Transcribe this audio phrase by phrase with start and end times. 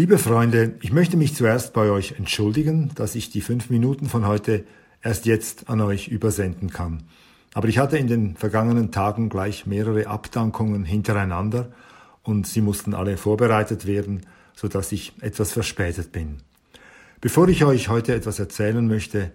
[0.00, 4.26] Liebe Freunde, ich möchte mich zuerst bei euch entschuldigen, dass ich die fünf Minuten von
[4.26, 4.64] heute
[5.02, 7.02] erst jetzt an euch übersenden kann.
[7.52, 11.68] Aber ich hatte in den vergangenen Tagen gleich mehrere Abdankungen hintereinander
[12.22, 14.22] und sie mussten alle vorbereitet werden,
[14.56, 16.38] so dass ich etwas verspätet bin.
[17.20, 19.32] Bevor ich euch heute etwas erzählen möchte,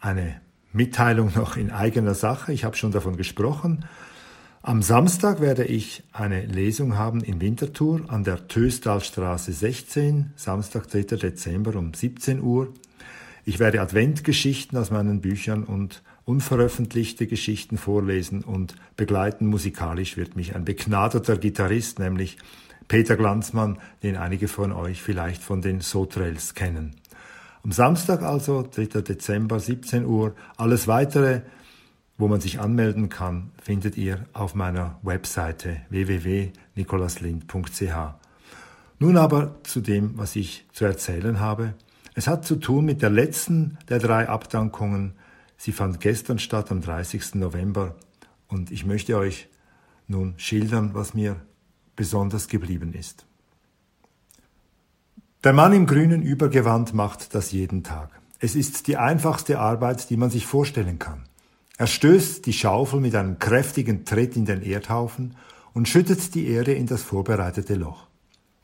[0.00, 0.40] eine
[0.72, 2.52] Mitteilung noch in eigener Sache.
[2.52, 3.84] Ich habe schon davon gesprochen.
[4.62, 11.16] Am Samstag werde ich eine Lesung haben in Winterthur an der Töstalstraße 16, Samstag, 3.
[11.16, 12.68] Dezember um 17 Uhr.
[13.46, 20.54] Ich werde Adventgeschichten aus meinen Büchern und unveröffentlichte Geschichten vorlesen und begleiten musikalisch wird mich
[20.54, 22.36] ein begnadeter Gitarrist, nämlich
[22.86, 26.96] Peter Glanzmann, den einige von euch vielleicht von den Sotrels kennen.
[27.64, 29.00] Am Samstag also, 3.
[29.00, 30.34] Dezember, 17 Uhr.
[30.58, 31.40] Alles weitere
[32.20, 37.94] wo man sich anmelden kann, findet ihr auf meiner Webseite www.nikolaslind.ch.
[38.98, 41.72] Nun aber zu dem, was ich zu erzählen habe.
[42.14, 45.14] Es hat zu tun mit der letzten der drei Abdankungen.
[45.56, 47.36] Sie fand gestern statt am 30.
[47.36, 47.96] November
[48.48, 49.48] und ich möchte euch
[50.06, 51.36] nun schildern, was mir
[51.96, 53.24] besonders geblieben ist.
[55.42, 58.10] Der Mann im grünen Übergewand macht das jeden Tag.
[58.40, 61.22] Es ist die einfachste Arbeit, die man sich vorstellen kann.
[61.80, 65.34] Er stößt die Schaufel mit einem kräftigen Tritt in den Erdhaufen
[65.72, 68.06] und schüttet die Erde in das vorbereitete Loch.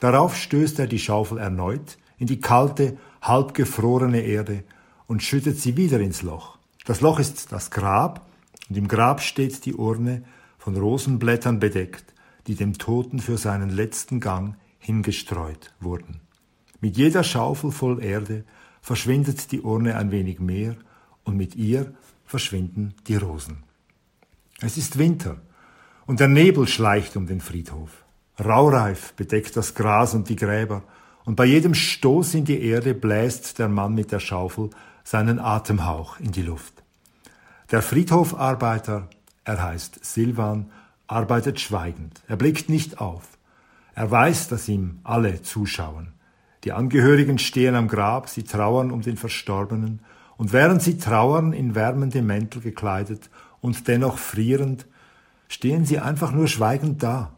[0.01, 4.65] Darauf stößt er die Schaufel erneut in die kalte, halbgefrorene Erde
[5.07, 6.59] und schüttet sie wieder ins Loch.
[6.85, 8.29] Das Loch ist das Grab
[8.69, 10.23] und im Grab steht die Urne
[10.59, 12.13] von Rosenblättern bedeckt,
[12.47, 16.21] die dem Toten für seinen letzten Gang hingestreut wurden.
[16.83, 18.45] Mit jeder Schaufel voll Erde
[18.83, 20.77] verschwindet die Urne ein wenig mehr
[21.25, 21.95] und mit ihr
[22.27, 23.63] verschwinden die Rosen.
[24.61, 25.39] Es ist Winter
[26.07, 28.05] und der Nebel schleicht um den Friedhof.
[28.43, 30.83] Raureif bedeckt das Gras und die Gräber,
[31.25, 34.71] und bei jedem Stoß in die Erde bläst der Mann mit der Schaufel
[35.03, 36.85] seinen Atemhauch in die Luft.
[37.73, 39.09] Der Friedhofarbeiter,
[39.43, 40.71] er heißt Silvan,
[41.09, 42.23] arbeitet schweigend.
[42.29, 43.25] Er blickt nicht auf.
[43.95, 46.13] Er weiß, dass ihm alle zuschauen.
[46.63, 50.01] Die Angehörigen stehen am Grab, sie trauern um den Verstorbenen
[50.37, 53.31] und während sie trauern, in wärmende Mäntel gekleidet
[53.61, 54.87] und dennoch frierend,
[55.49, 57.37] stehen sie einfach nur schweigend da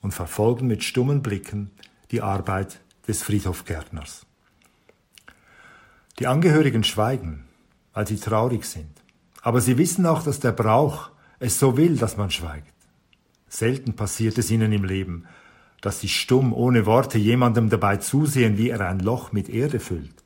[0.00, 1.70] und verfolgen mit stummen Blicken
[2.10, 4.26] die Arbeit des Friedhofgärtners.
[6.18, 7.44] Die Angehörigen schweigen,
[7.92, 8.90] weil sie traurig sind.
[9.42, 12.74] Aber sie wissen auch, dass der Brauch es so will, dass man schweigt.
[13.48, 15.26] Selten passiert es ihnen im Leben,
[15.80, 20.17] dass sie stumm ohne Worte jemandem dabei zusehen, wie er ein Loch mit Erde füllt.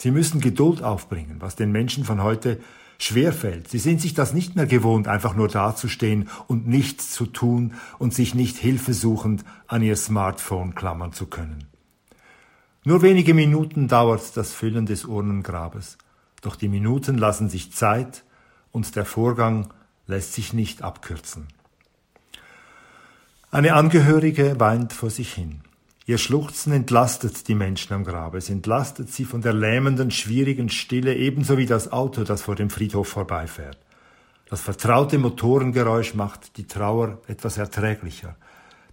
[0.00, 2.58] Sie müssen Geduld aufbringen, was den Menschen von heute
[2.96, 3.68] schwerfällt.
[3.68, 8.14] Sie sind sich das nicht mehr gewohnt, einfach nur dazustehen und nichts zu tun und
[8.14, 11.66] sich nicht hilfesuchend an ihr Smartphone klammern zu können.
[12.82, 15.98] Nur wenige Minuten dauert das Füllen des Urnengrabes,
[16.40, 18.24] doch die Minuten lassen sich Zeit
[18.72, 19.68] und der Vorgang
[20.06, 21.46] lässt sich nicht abkürzen.
[23.50, 25.60] Eine Angehörige weint vor sich hin.
[26.10, 31.14] Ihr Schluchzen entlastet die Menschen am Grabe, es entlastet sie von der lähmenden, schwierigen Stille,
[31.14, 33.78] ebenso wie das Auto, das vor dem Friedhof vorbeifährt.
[34.48, 38.34] Das vertraute Motorengeräusch macht die Trauer etwas erträglicher.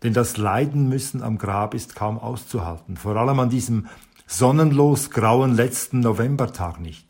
[0.04, 3.88] Denn das Leiden müssen am Grab ist kaum auszuhalten, vor allem an diesem
[4.28, 7.08] sonnenlos grauen letzten Novembertag nicht.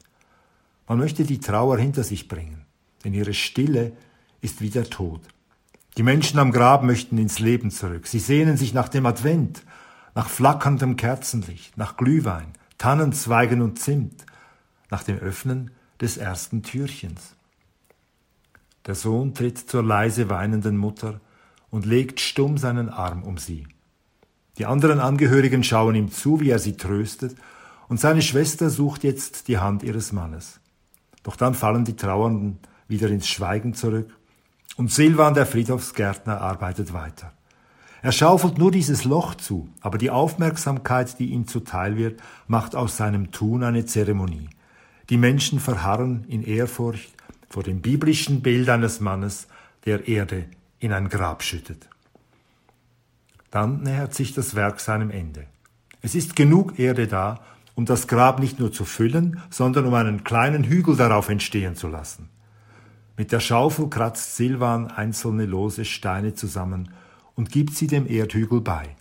[0.87, 2.65] Man möchte die Trauer hinter sich bringen,
[3.03, 3.91] denn ihre Stille
[4.39, 5.19] ist wie der Tod.
[5.97, 8.07] Die Menschen am Grab möchten ins Leben zurück.
[8.07, 9.63] Sie sehnen sich nach dem Advent,
[10.17, 12.47] nach flackerndem Kerzenlicht, nach Glühwein,
[12.79, 14.25] Tannenzweigen und Zimt,
[14.89, 15.69] nach dem Öffnen
[16.01, 17.35] des ersten Türchens.
[18.87, 21.21] Der Sohn tritt zur leise weinenden Mutter
[21.69, 23.67] und legt stumm seinen Arm um sie.
[24.57, 27.35] Die anderen Angehörigen schauen ihm zu, wie er sie tröstet,
[27.87, 30.59] und seine Schwester sucht jetzt die Hand ihres Mannes.
[31.21, 32.57] Doch dann fallen die Trauernden
[32.87, 34.09] wieder ins Schweigen zurück,
[34.77, 37.36] und Silvan, der Friedhofsgärtner, arbeitet weiter.
[38.01, 42.97] Er schaufelt nur dieses Loch zu, aber die Aufmerksamkeit, die ihm zuteil wird, macht aus
[42.97, 44.49] seinem Tun eine Zeremonie.
[45.09, 47.11] Die Menschen verharren in Ehrfurcht
[47.49, 49.47] vor dem biblischen Bild eines Mannes,
[49.85, 50.45] der Erde
[50.79, 51.87] in ein Grab schüttet.
[53.49, 55.45] Dann nähert sich das Werk seinem Ende.
[56.01, 57.39] Es ist genug Erde da,
[57.73, 61.87] um das Grab nicht nur zu füllen, sondern um einen kleinen Hügel darauf entstehen zu
[61.87, 62.29] lassen.
[63.15, 66.89] Mit der Schaufel kratzt Silvan einzelne lose Steine zusammen
[67.37, 68.97] und gibt sie dem Erdhügel bei.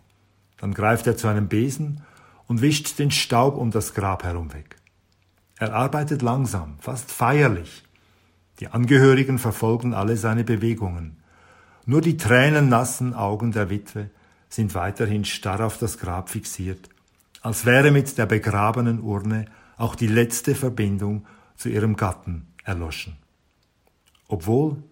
[0.58, 2.02] Dann greift er zu einem Besen
[2.46, 4.76] und wischt den Staub um das Grab herum weg.
[5.58, 7.82] Er arbeitet langsam, fast feierlich.
[8.60, 11.16] Die Angehörigen verfolgen alle seine Bewegungen.
[11.84, 14.10] Nur die tränennassen Augen der Witwe
[14.48, 16.88] sind weiterhin starr auf das Grab fixiert
[17.46, 19.44] als wäre mit der begrabenen Urne
[19.76, 23.18] auch die letzte Verbindung zu ihrem Gatten erloschen.
[24.26, 24.82] Obwohl,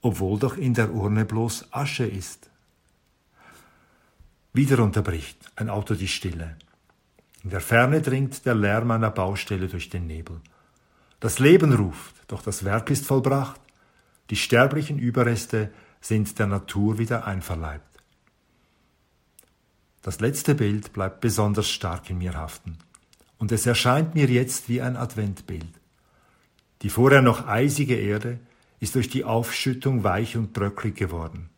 [0.00, 2.48] obwohl doch in der Urne bloß Asche ist.
[4.56, 6.56] Wieder unterbricht ein Auto die Stille.
[7.42, 10.40] In der Ferne dringt der Lärm einer Baustelle durch den Nebel.
[11.18, 13.60] Das Leben ruft, doch das Werk ist vollbracht.
[14.30, 18.00] Die sterblichen Überreste sind der Natur wieder einverleibt.
[20.02, 22.78] Das letzte Bild bleibt besonders stark in mir haften.
[23.38, 25.80] Und es erscheint mir jetzt wie ein Adventbild.
[26.82, 28.38] Die vorher noch eisige Erde
[28.78, 31.50] ist durch die Aufschüttung weich und bröcklig geworden.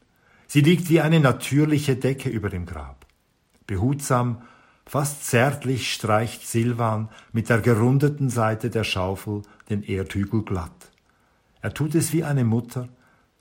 [0.46, 3.06] Sie liegt wie eine natürliche Decke über dem Grab.
[3.66, 4.42] Behutsam,
[4.86, 10.90] fast zärtlich streicht Silvan mit der gerundeten Seite der Schaufel den Erdhügel glatt.
[11.60, 12.88] Er tut es wie eine Mutter,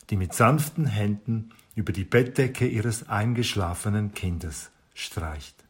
[0.09, 5.64] die mit sanften Händen über die Bettdecke ihres eingeschlafenen Kindes streicht.